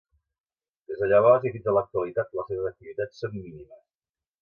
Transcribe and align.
Des 0.91 1.01
de 1.01 1.09
llavors 1.11 1.45
i 1.49 1.53
fins 1.57 1.69
a 1.73 1.77
l'actualitat 1.77 2.35
les 2.41 2.53
seves 2.55 2.69
activitats 2.73 3.25
són 3.25 3.41
mínimes. 3.47 3.83